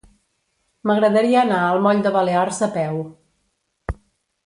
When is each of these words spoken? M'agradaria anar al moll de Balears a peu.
M'agradaria 0.91 1.43
anar 1.43 1.61
al 1.67 1.83
moll 1.89 2.03
de 2.07 2.15
Balears 2.17 2.65
a 2.69 2.73
peu. 2.81 3.01